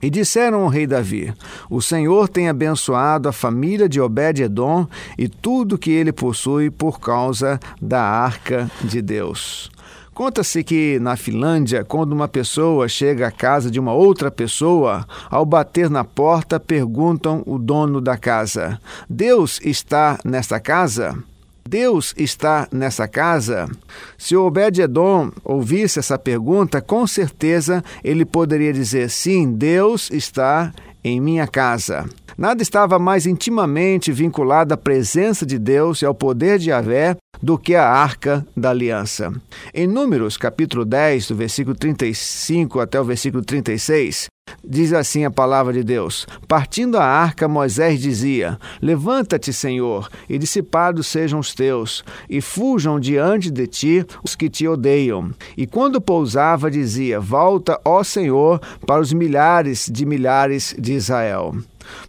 E 0.00 0.10
disseram 0.10 0.62
ao 0.62 0.68
rei 0.68 0.86
Davi: 0.86 1.32
O 1.70 1.80
Senhor 1.80 2.28
tem 2.28 2.48
abençoado 2.48 3.28
a 3.28 3.32
família 3.32 3.88
de 3.88 4.00
Obed-Edom 4.00 4.86
e 5.16 5.28
tudo 5.28 5.78
que 5.78 5.90
ele 5.90 6.12
possui 6.12 6.70
por 6.70 7.00
causa 7.00 7.58
da 7.80 8.02
arca 8.02 8.70
de 8.84 9.00
Deus. 9.00 9.70
Conta-se 10.16 10.64
que 10.64 10.98
na 10.98 11.14
Finlândia, 11.14 11.84
quando 11.84 12.12
uma 12.12 12.26
pessoa 12.26 12.88
chega 12.88 13.26
à 13.26 13.30
casa 13.30 13.70
de 13.70 13.78
uma 13.78 13.92
outra 13.92 14.30
pessoa, 14.30 15.06
ao 15.30 15.44
bater 15.44 15.90
na 15.90 16.04
porta, 16.04 16.58
perguntam 16.58 17.42
o 17.44 17.58
dono 17.58 18.00
da 18.00 18.16
casa: 18.16 18.80
Deus 19.10 19.60
está 19.62 20.18
nesta 20.24 20.58
casa? 20.58 21.22
Deus 21.66 22.14
está 22.16 22.68
nessa 22.70 23.08
casa? 23.08 23.68
Se 24.16 24.36
Obed-Edom 24.36 25.30
ouvisse 25.44 25.98
essa 25.98 26.18
pergunta, 26.18 26.80
com 26.80 27.06
certeza 27.06 27.82
ele 28.04 28.24
poderia 28.24 28.72
dizer: 28.72 29.10
sim, 29.10 29.52
Deus 29.52 30.10
está 30.10 30.72
em 31.02 31.20
minha 31.20 31.46
casa. 31.46 32.04
Nada 32.36 32.62
estava 32.62 32.98
mais 32.98 33.26
intimamente 33.26 34.12
vinculado 34.12 34.74
à 34.74 34.76
presença 34.76 35.46
de 35.46 35.58
Deus 35.58 36.02
e 36.02 36.04
ao 36.04 36.14
poder 36.14 36.58
de 36.58 36.70
Yahvé 36.70 37.16
do 37.42 37.56
que 37.58 37.74
a 37.74 37.88
arca 37.88 38.46
da 38.56 38.70
aliança. 38.70 39.32
Em 39.72 39.86
Números, 39.86 40.36
capítulo 40.36 40.84
10, 40.84 41.28
do 41.28 41.36
versículo 41.36 41.76
35 41.76 42.80
até 42.80 43.00
o 43.00 43.04
versículo 43.04 43.42
36, 43.42 44.26
Diz 44.68 44.92
assim 44.92 45.24
a 45.24 45.30
palavra 45.30 45.72
de 45.72 45.84
Deus: 45.84 46.26
Partindo 46.48 46.98
a 46.98 47.04
arca, 47.04 47.46
Moisés 47.46 48.00
dizia: 48.00 48.58
Levanta-te, 48.82 49.52
Senhor, 49.52 50.08
e 50.28 50.38
dissipados 50.38 51.06
sejam 51.06 51.38
os 51.38 51.54
teus, 51.54 52.04
e 52.28 52.40
fujam 52.40 52.98
diante 52.98 53.48
de 53.48 53.66
ti 53.68 54.04
os 54.24 54.34
que 54.34 54.50
te 54.50 54.66
odeiam. 54.66 55.30
E 55.56 55.68
quando 55.68 56.00
pousava, 56.00 56.68
dizia: 56.68 57.20
Volta, 57.20 57.80
ó 57.84 58.02
Senhor, 58.02 58.60
para 58.84 59.00
os 59.00 59.12
milhares 59.12 59.88
de 59.90 60.04
milhares 60.04 60.74
de 60.76 60.94
Israel. 60.94 61.54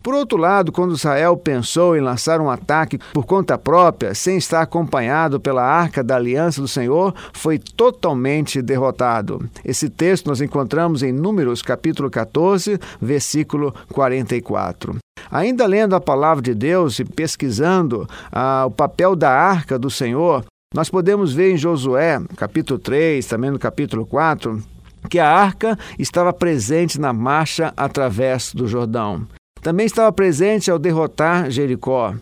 Por 0.02 0.14
outro 0.14 0.38
lado, 0.38 0.72
quando 0.72 0.96
Israel 0.96 1.38
pensou 1.38 1.96
em 1.96 2.02
lançar 2.02 2.40
um 2.42 2.50
ataque 2.50 3.00
por 3.14 3.26
conta 3.26 3.58
própria, 3.58 4.14
sem 4.14 4.38
estar 4.38 4.62
acompanhado 4.62 5.40
pela 5.40 5.64
arca 5.64 6.04
da 6.04 6.16
aliança 6.16 6.62
do 6.62 6.68
Senhor, 6.68 7.14
foi 7.34 7.58
totalmente 7.58 8.62
derrotado. 8.62 9.48
Esse 9.64 9.90
texto 9.90 10.28
nós 10.28 10.42
encontramos 10.42 11.04
em 11.04 11.12
Números 11.12 11.62
capítulo 11.62 12.10
14, 12.10 12.80
versículo 13.02 13.74
44. 13.92 14.98
Ainda 15.30 15.66
lendo 15.66 15.96
a 15.96 16.00
palavra 16.00 16.42
de 16.42 16.54
Deus 16.54 17.00
e 17.00 17.06
pesquisando 17.06 18.08
ah, 18.32 18.66
o 18.66 18.72
papel 18.72 19.16
da 19.16 19.32
arca 19.32 19.78
do 19.78 19.90
Senhor, 19.90 20.46
nós 20.74 20.90
podemos 20.90 21.34
ver 21.34 21.54
em 21.54 21.58
Josué, 21.58 22.20
capítulo 22.36 22.80
3, 22.80 23.26
também 23.26 23.52
no 23.52 23.60
capítulo 23.60 24.06
4, 24.06 24.62
que 25.10 25.20
a 25.20 25.30
arca 25.30 25.78
estava 25.98 26.34
presente 26.34 27.00
na 27.00 27.14
marcha 27.14 27.74
através 27.76 28.54
do 28.54 28.68
Jordão. 28.68 29.26
Também 29.68 29.86
estava 29.86 30.10
presente 30.14 30.72
ao 30.72 30.80
derrotar 30.80 31.52
Jericó. 31.52 32.16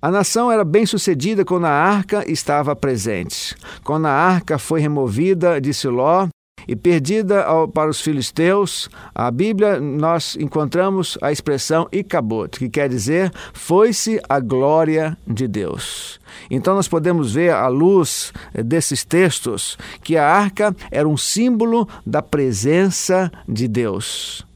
A 0.00 0.12
nação 0.12 0.52
era 0.52 0.62
bem 0.62 0.86
sucedida 0.86 1.44
quando 1.44 1.64
a 1.64 1.72
arca 1.72 2.22
estava 2.30 2.76
presente. 2.76 3.56
Quando 3.82 4.06
a 4.06 4.12
arca 4.12 4.60
foi 4.60 4.80
removida 4.80 5.60
de 5.60 5.74
Siló 5.74 6.28
e 6.68 6.76
perdida 6.76 7.42
ao, 7.42 7.66
para 7.66 7.90
os 7.90 8.00
filisteus, 8.00 8.88
a 9.12 9.28
Bíblia 9.28 9.80
nós 9.80 10.36
encontramos 10.36 11.18
a 11.20 11.32
expressão 11.32 11.88
Icabot, 11.90 12.56
que 12.60 12.68
quer 12.68 12.88
dizer 12.88 13.32
foi-se 13.52 14.20
a 14.28 14.38
glória 14.38 15.18
de 15.26 15.48
Deus. 15.48 16.20
Então 16.48 16.76
nós 16.76 16.86
podemos 16.86 17.34
ver 17.34 17.54
à 17.54 17.66
luz 17.66 18.32
desses 18.54 19.02
textos 19.02 19.76
que 20.00 20.16
a 20.16 20.24
arca 20.24 20.72
era 20.92 21.08
um 21.08 21.16
símbolo 21.16 21.88
da 22.06 22.22
presença 22.22 23.32
de 23.48 23.66
Deus. 23.66 24.46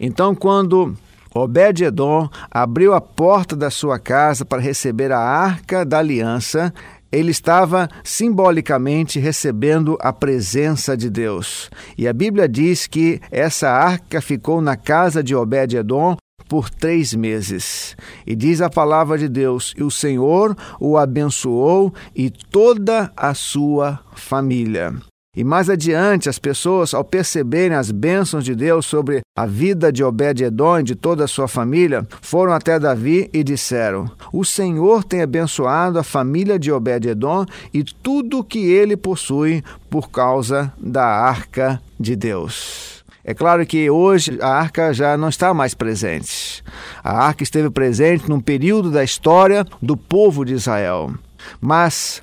Então 0.00 0.34
quando 0.34 0.96
Obed-Edom 1.34 2.28
abriu 2.50 2.92
a 2.92 3.00
porta 3.00 3.56
da 3.56 3.70
sua 3.70 3.98
casa 3.98 4.44
para 4.44 4.60
receber 4.60 5.10
a 5.12 5.18
arca 5.18 5.84
da 5.84 5.98
aliança. 5.98 6.72
Ele 7.10 7.30
estava 7.30 7.88
simbolicamente 8.02 9.18
recebendo 9.18 9.98
a 10.00 10.12
presença 10.12 10.96
de 10.96 11.10
Deus. 11.10 11.70
E 11.96 12.08
a 12.08 12.12
Bíblia 12.12 12.48
diz 12.48 12.86
que 12.86 13.20
essa 13.30 13.68
arca 13.68 14.20
ficou 14.20 14.60
na 14.60 14.76
casa 14.76 15.22
de 15.22 15.34
Obed-Edom 15.34 16.16
por 16.48 16.68
três 16.68 17.14
meses. 17.14 17.96
E 18.26 18.34
diz 18.34 18.60
a 18.60 18.68
palavra 18.68 19.16
de 19.16 19.28
Deus: 19.28 19.74
e 19.76 19.82
o 19.82 19.90
Senhor 19.90 20.56
o 20.78 20.98
abençoou 20.98 21.92
e 22.14 22.30
toda 22.30 23.10
a 23.16 23.32
sua 23.34 24.00
família. 24.14 24.94
E 25.34 25.42
mais 25.42 25.70
adiante, 25.70 26.28
as 26.28 26.38
pessoas, 26.38 26.92
ao 26.92 27.02
perceberem 27.02 27.74
as 27.74 27.90
bênçãos 27.90 28.44
de 28.44 28.54
Deus 28.54 28.84
sobre 28.84 29.22
a 29.34 29.46
vida 29.46 29.90
de 29.90 30.04
Obed-Edom 30.04 30.80
e 30.80 30.82
de 30.82 30.94
toda 30.94 31.24
a 31.24 31.26
sua 31.26 31.48
família, 31.48 32.06
foram 32.20 32.52
até 32.52 32.78
Davi 32.78 33.30
e 33.32 33.42
disseram: 33.42 34.10
O 34.30 34.44
Senhor 34.44 35.02
tem 35.02 35.22
abençoado 35.22 35.98
a 35.98 36.02
família 36.02 36.58
de 36.58 36.70
Obed-Edom 36.70 37.46
e 37.72 37.82
tudo 37.82 38.40
o 38.40 38.44
que 38.44 38.58
ele 38.58 38.94
possui 38.94 39.64
por 39.88 40.10
causa 40.10 40.70
da 40.76 41.06
arca 41.06 41.80
de 41.98 42.14
Deus. 42.14 43.02
É 43.24 43.32
claro 43.32 43.64
que 43.64 43.88
hoje 43.88 44.38
a 44.42 44.48
arca 44.48 44.92
já 44.92 45.16
não 45.16 45.30
está 45.30 45.54
mais 45.54 45.72
presente. 45.72 46.62
A 47.02 47.24
arca 47.24 47.42
esteve 47.42 47.70
presente 47.70 48.28
num 48.28 48.40
período 48.40 48.90
da 48.90 49.02
história 49.02 49.64
do 49.80 49.96
povo 49.96 50.44
de 50.44 50.52
Israel. 50.52 51.10
Mas 51.58 52.20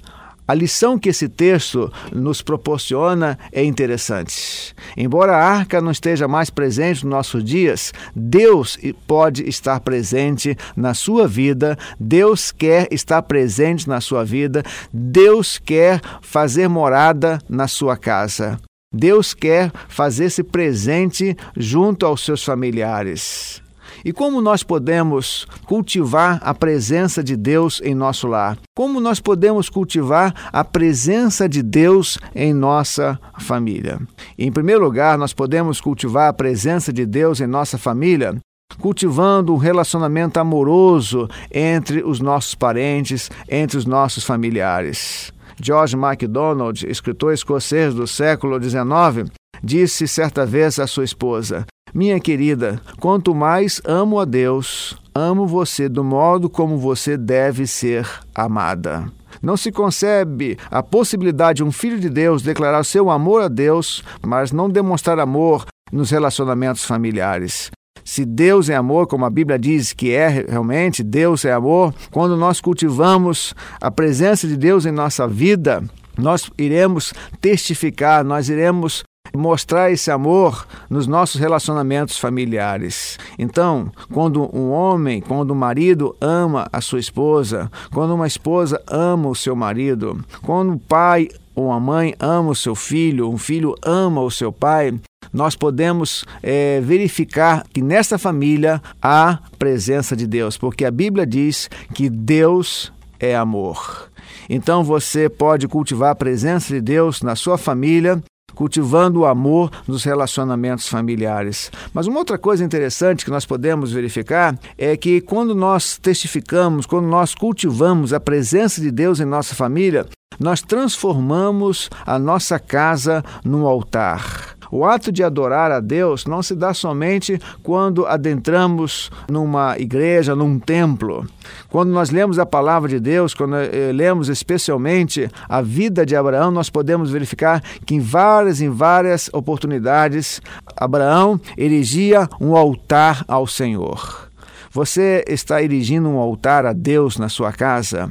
a 0.50 0.54
lição 0.56 0.98
que 0.98 1.10
esse 1.10 1.30
texto 1.30 1.94
nos 2.12 2.42
proporciona 2.42 3.38
é 3.52 3.64
interessante. 3.64 4.74
Embora 4.98 5.38
a 5.38 5.44
arca 5.44 5.80
não 5.80 5.92
esteja 5.92 6.28
mais 6.28 6.50
presente 6.50 7.04
nos 7.04 7.14
nossos 7.14 7.44
dias, 7.44 7.94
Deus 8.16 8.76
pode 9.06 9.48
estar 9.48 9.80
presente 9.80 10.58
na 10.76 10.96
sua 10.96 11.28
vida, 11.28 11.78
Deus 12.00 12.52
quer 12.52 12.88
estar 12.90 13.22
presente 13.22 13.88
na 13.88 14.02
sua 14.02 14.26
vida, 14.26 14.64
Deus 14.92 15.60
quer 15.60 16.02
fazer 16.20 16.68
morada 16.68 17.38
na 17.48 17.68
sua 17.68 17.96
casa. 17.96 18.60
Deus 18.92 19.36
quer 19.36 19.72
fazer-se 19.88 20.42
presente 20.42 21.38
junto 21.56 22.08
aos 22.08 22.26
seus 22.26 22.44
familiares. 22.44 23.62
E 24.04 24.14
como 24.14 24.42
nós 24.42 24.64
podemos 24.64 25.46
cultivar 25.66 26.40
a 26.42 26.54
presença 26.54 27.24
de 27.24 27.36
Deus 27.36 27.82
em 27.84 27.94
nosso 27.94 28.28
lar? 28.28 28.58
Como 28.76 29.00
nós 29.00 29.20
podemos 29.20 29.70
cultivar 29.70 30.34
a 30.52 30.64
presença 30.64 31.50
de 31.50 31.62
Deus 31.62 32.18
em 32.34 32.54
nossa 32.54 33.20
família? 33.40 34.00
Em 34.38 34.52
primeiro 34.52 34.84
lugar, 34.84 35.18
nós 35.18 35.34
podemos 35.34 35.82
cultivar 35.82 36.30
a 36.30 36.34
presença 36.34 36.94
de 36.94 37.06
Deus 37.06 37.42
em 37.42 37.48
nossa 37.48 37.78
família 37.78 38.36
cultivando 38.80 39.54
um 39.54 39.58
relacionamento 39.58 40.40
amoroso 40.40 41.28
entre 41.52 42.04
os 42.04 42.20
nossos 42.20 42.54
parentes, 42.54 43.30
entre 43.50 43.78
os 43.78 43.86
nossos 43.86 44.24
familiares. 44.24 45.34
George 45.62 45.98
MacDonald, 45.98 46.86
escritor 46.88 47.34
escocês 47.34 47.94
do 47.94 48.08
século 48.08 48.62
XIX, 48.62 49.30
disse 49.62 50.08
certa 50.08 50.46
vez 50.46 50.80
à 50.80 50.88
sua 50.88 51.04
esposa: 51.04 51.66
minha 51.94 52.20
querida, 52.20 52.82
quanto 53.00 53.34
mais 53.34 53.82
amo 53.86 54.20
a 54.20 54.26
Deus, 54.26 54.98
amo 55.14 55.46
você 55.46 55.90
do 55.90 56.04
modo 56.04 56.50
como 56.50 56.78
você 56.78 57.18
deve 57.18 57.66
ser 57.68 58.08
amada. 58.34 59.06
Não 59.42 59.56
se 59.56 59.72
concebe 59.72 60.58
a 60.70 60.84
possibilidade 60.84 61.58
de 61.58 61.64
um 61.64 61.72
filho 61.72 62.00
de 62.00 62.10
Deus 62.10 62.42
declarar 62.42 62.84
seu 62.84 63.10
amor 63.10 63.42
a 63.42 63.48
Deus, 63.48 64.04
mas 64.26 64.52
não 64.52 64.70
demonstrar 64.70 65.20
amor 65.20 65.66
nos 65.92 66.12
relacionamentos 66.12 66.84
familiares. 66.84 67.72
Se 68.04 68.26
Deus 68.26 68.70
é 68.70 68.76
amor, 68.76 69.08
como 69.08 69.26
a 69.26 69.30
Bíblia 69.30 69.60
diz 69.60 69.94
que 69.94 70.12
é 70.12 70.28
realmente, 70.28 71.04
Deus 71.04 71.46
é 71.46 71.54
amor, 71.54 71.94
quando 72.12 72.36
nós 72.36 72.60
cultivamos 72.60 73.54
a 73.80 73.92
presença 73.92 74.48
de 74.48 74.58
Deus 74.58 74.86
em 74.86 74.92
nossa 74.92 75.28
vida, 75.28 75.84
nós 76.18 76.50
iremos 76.58 77.14
testificar, 77.40 78.24
nós 78.24 78.50
iremos 78.50 79.04
mostrar 79.36 79.92
esse 79.92 80.12
amor 80.12 80.66
nos 80.90 81.08
nossos 81.08 81.40
relacionamentos 81.40 82.18
familiares. 82.18 83.18
Então, 83.38 83.92
quando 84.12 84.56
um 84.56 84.72
homem, 84.72 85.22
quando 85.22 85.52
um 85.52 85.56
marido 85.56 86.16
ama 86.20 86.68
a 86.72 86.82
sua 86.82 87.00
esposa, 87.00 87.72
quando 87.92 88.14
uma 88.14 88.28
esposa 88.28 88.82
ama 88.88 89.30
o 89.30 89.36
seu 89.36 89.56
marido, 89.56 90.24
quando 90.42 90.74
um 90.74 90.78
pai 90.78 91.30
ou 91.56 91.68
uma 91.68 91.80
mãe 91.80 92.16
ama 92.20 92.52
o 92.52 92.56
seu 92.56 92.76
filho, 92.76 93.30
um 93.30 93.38
filho 93.38 93.76
ama 93.84 94.22
o 94.22 94.32
seu 94.32 94.52
pai, 94.52 94.98
nós 95.32 95.56
podemos 95.56 96.26
é, 96.42 96.82
verificar 96.82 97.64
que 97.72 97.82
nessa 97.82 98.18
família 98.18 98.82
há 99.02 99.40
presença 99.58 100.16
de 100.16 100.26
Deus, 100.26 100.58
porque 100.58 100.86
a 100.86 100.92
Bíblia 100.92 101.26
diz 101.26 101.70
que 101.94 102.10
Deus 102.10 102.92
é 103.20 103.36
amor. 103.36 104.10
Então 104.50 104.84
você 104.84 105.30
pode 105.30 105.68
cultivar 105.68 106.12
a 106.12 106.16
presença 106.16 106.74
de 106.74 106.82
Deus 106.82 107.22
na 107.22 107.36
sua 107.36 107.58
família 107.58 108.24
cultivando 108.60 109.22
o 109.22 109.26
amor 109.26 109.72
nos 109.88 110.04
relacionamentos 110.04 110.90
familiares. 110.90 111.72
Mas 111.94 112.08
uma 112.08 112.20
outra 112.20 112.38
coisa 112.38 112.62
interessante 112.62 113.24
que 113.24 113.32
nós 113.32 113.46
podemos 113.46 113.94
verificar 113.94 114.60
é 114.78 114.98
que 114.98 115.22
quando 115.22 115.56
nós 115.56 115.98
testificamos, 115.98 116.86
quando 116.86 117.08
nós 117.08 117.34
cultivamos 117.34 118.12
a 118.12 118.20
presença 118.20 118.82
de 118.82 118.92
Deus 118.92 119.22
em 119.22 119.26
nossa 119.26 119.56
família, 119.56 120.06
nós 120.38 120.62
transformamos 120.62 121.90
a 122.06 122.20
nossa 122.20 122.60
casa 122.60 123.24
num 123.46 123.66
altar. 123.66 124.59
O 124.72 124.86
ato 124.86 125.12
de 125.12 125.24
adorar 125.24 125.72
a 125.72 125.80
Deus 125.80 126.26
não 126.26 126.44
se 126.44 126.56
dá 126.56 126.74
somente 126.74 127.40
quando 127.64 128.06
adentramos 128.06 129.12
numa 129.30 129.78
igreja, 129.78 130.36
num 130.36 130.60
templo. 130.60 131.26
Quando 131.70 131.90
nós 131.90 132.10
lemos 132.10 132.38
a 132.38 132.46
palavra 132.46 132.90
de 132.90 133.00
Deus, 133.00 133.34
quando 133.34 133.56
eh, 133.56 133.92
lemos 133.94 134.30
especialmente 134.30 135.30
a 135.48 135.62
vida 135.62 136.06
de 136.06 136.16
Abraão, 136.16 136.52
nós 136.52 136.70
podemos 136.70 137.10
verificar 137.10 137.62
que 137.86 137.96
em 137.96 138.00
várias 138.00 138.62
em 138.62 138.70
várias 138.70 139.30
oportunidades 139.34 140.42
Abraão 140.76 141.40
erigia 141.58 142.28
um 142.40 142.56
altar 142.56 143.24
ao 143.28 143.48
Senhor. 143.48 144.30
Você 144.72 145.26
está 145.28 145.64
erigindo 145.64 146.08
um 146.08 146.20
altar 146.20 146.64
a 146.64 146.74
Deus 146.74 147.18
na 147.18 147.28
sua 147.28 147.52
casa? 147.52 148.08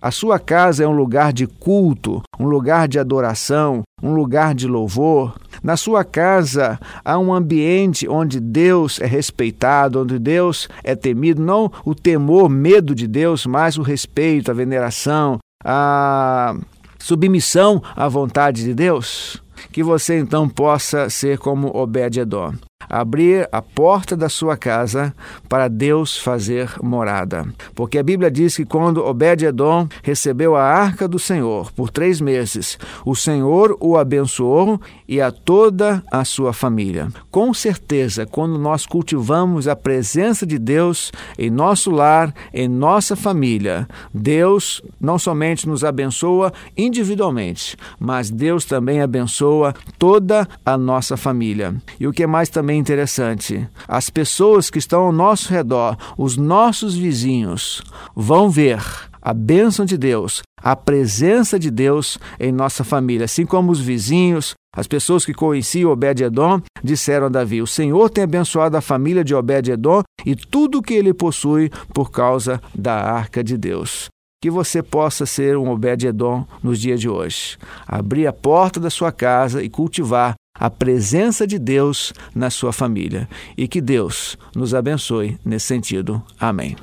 A 0.00 0.12
sua 0.12 0.38
casa 0.38 0.84
é 0.84 0.86
um 0.86 0.94
lugar 0.94 1.32
de 1.32 1.48
culto, 1.48 2.22
um 2.38 2.46
lugar 2.46 2.86
de 2.86 2.96
adoração, 2.96 3.82
um 4.00 4.14
lugar 4.14 4.54
de 4.54 4.68
louvor. 4.68 5.34
Na 5.66 5.76
sua 5.76 6.04
casa 6.04 6.78
há 7.04 7.18
um 7.18 7.34
ambiente 7.34 8.08
onde 8.08 8.38
Deus 8.38 9.00
é 9.00 9.06
respeitado, 9.06 10.00
onde 10.00 10.16
Deus 10.16 10.68
é 10.84 10.94
temido, 10.94 11.42
não 11.42 11.72
o 11.84 11.92
temor, 11.92 12.48
medo 12.48 12.94
de 12.94 13.08
Deus, 13.08 13.44
mas 13.46 13.76
o 13.76 13.82
respeito, 13.82 14.48
a 14.48 14.54
veneração, 14.54 15.40
a 15.64 16.54
submissão 17.00 17.82
à 17.96 18.06
vontade 18.06 18.62
de 18.62 18.74
Deus. 18.74 19.42
Que 19.72 19.82
você 19.82 20.16
então 20.16 20.48
possa 20.48 21.10
ser 21.10 21.36
como 21.36 21.76
Obed-Edom 21.76 22.54
abrir 22.88 23.48
a 23.52 23.60
porta 23.60 24.16
da 24.16 24.28
sua 24.28 24.56
casa 24.56 25.14
para 25.48 25.68
Deus 25.68 26.16
fazer 26.16 26.70
morada. 26.82 27.46
Porque 27.74 27.98
a 27.98 28.02
Bíblia 28.02 28.30
diz 28.30 28.56
que 28.56 28.64
quando 28.64 29.04
Obed-Edom 29.04 29.88
recebeu 30.02 30.56
a 30.56 30.62
arca 30.62 31.06
do 31.06 31.18
Senhor 31.18 31.72
por 31.72 31.90
três 31.90 32.20
meses, 32.20 32.78
o 33.04 33.14
Senhor 33.14 33.76
o 33.80 33.96
abençoou 33.96 34.80
e 35.08 35.20
a 35.20 35.30
toda 35.30 36.02
a 36.10 36.24
sua 36.24 36.52
família. 36.52 37.08
Com 37.30 37.52
certeza, 37.52 38.26
quando 38.26 38.58
nós 38.58 38.86
cultivamos 38.86 39.68
a 39.68 39.76
presença 39.76 40.46
de 40.46 40.58
Deus 40.58 41.12
em 41.38 41.50
nosso 41.50 41.90
lar, 41.90 42.34
em 42.52 42.68
nossa 42.68 43.14
família, 43.14 43.88
Deus 44.12 44.82
não 45.00 45.18
somente 45.18 45.68
nos 45.68 45.84
abençoa 45.84 46.52
individualmente, 46.76 47.76
mas 47.98 48.30
Deus 48.30 48.64
também 48.64 49.00
abençoa 49.00 49.74
toda 49.98 50.48
a 50.64 50.76
nossa 50.76 51.16
família. 51.16 51.74
E 51.98 52.06
o 52.06 52.12
que 52.12 52.26
mais 52.26 52.48
também 52.48 52.75
interessante. 52.76 53.68
As 53.88 54.10
pessoas 54.10 54.70
que 54.70 54.78
estão 54.78 55.02
ao 55.02 55.12
nosso 55.12 55.52
redor, 55.52 55.96
os 56.16 56.36
nossos 56.36 56.94
vizinhos, 56.94 57.82
vão 58.14 58.48
ver 58.48 58.82
a 59.20 59.34
bênção 59.34 59.84
de 59.84 59.98
Deus, 59.98 60.42
a 60.62 60.76
presença 60.76 61.58
de 61.58 61.70
Deus 61.70 62.18
em 62.38 62.52
nossa 62.52 62.84
família, 62.84 63.24
assim 63.24 63.44
como 63.44 63.72
os 63.72 63.80
vizinhos, 63.80 64.54
as 64.76 64.86
pessoas 64.86 65.24
que 65.24 65.32
conheciam 65.32 65.90
Obed-Edom 65.90 66.60
disseram 66.84 67.26
a 67.26 67.30
Davi: 67.30 67.62
O 67.62 67.66
Senhor 67.66 68.10
tem 68.10 68.24
abençoado 68.24 68.76
a 68.76 68.82
família 68.82 69.24
de 69.24 69.34
Obed-Edom 69.34 70.02
e 70.24 70.36
tudo 70.36 70.78
o 70.78 70.82
que 70.82 70.92
ele 70.92 71.14
possui 71.14 71.70
por 71.94 72.10
causa 72.10 72.60
da 72.74 72.94
arca 72.94 73.42
de 73.42 73.56
Deus. 73.56 74.08
Que 74.42 74.50
você 74.50 74.82
possa 74.82 75.24
ser 75.24 75.56
um 75.56 75.70
Obed-Edom 75.70 76.46
nos 76.62 76.78
dias 76.78 77.00
de 77.00 77.08
hoje. 77.08 77.56
Abrir 77.86 78.26
a 78.26 78.32
porta 78.34 78.78
da 78.78 78.90
sua 78.90 79.10
casa 79.10 79.62
e 79.62 79.70
cultivar 79.70 80.34
a 80.58 80.70
presença 80.70 81.46
de 81.46 81.58
Deus 81.58 82.12
na 82.34 82.50
sua 82.50 82.72
família. 82.72 83.28
E 83.56 83.66
que 83.68 83.80
Deus 83.80 84.36
nos 84.54 84.74
abençoe 84.74 85.38
nesse 85.44 85.66
sentido. 85.66 86.22
Amém. 86.38 86.76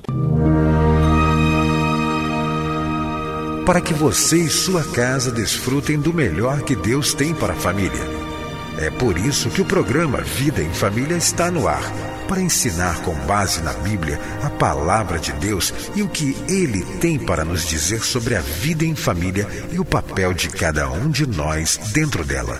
Para 3.66 3.80
que 3.80 3.94
você 3.94 4.38
e 4.38 4.50
sua 4.50 4.84
casa 4.84 5.32
desfrutem 5.32 5.98
do 5.98 6.14
melhor 6.14 6.62
que 6.64 6.76
Deus 6.76 7.14
tem 7.14 7.34
para 7.34 7.54
a 7.54 7.56
família. 7.56 8.02
É 8.78 8.90
por 8.90 9.18
isso 9.18 9.50
que 9.50 9.62
o 9.62 9.66
programa 9.66 10.22
Vida 10.22 10.62
em 10.62 10.74
Família 10.74 11.16
está 11.16 11.50
no 11.50 11.68
ar 11.68 11.84
para 12.28 12.42
ensinar 12.42 13.02
com 13.02 13.14
base 13.26 13.62
na 13.62 13.74
Bíblia 13.74 14.20
a 14.42 14.50
palavra 14.50 15.20
de 15.20 15.32
Deus 15.34 15.74
e 15.96 16.02
o 16.02 16.10
que 16.10 16.36
ele 16.48 16.84
tem 17.00 17.20
para 17.20 17.46
nos 17.46 17.68
dizer 17.68 18.04
sobre 18.04 18.36
a 18.36 18.42
vida 18.42 18.84
em 18.84 18.96
família 18.96 19.48
e 19.72 19.80
o 19.80 19.86
papel 19.86 20.34
de 20.34 20.50
cada 20.50 20.90
um 20.90 21.10
de 21.10 21.28
nós 21.28 21.78
dentro 21.94 22.26
dela. 22.26 22.60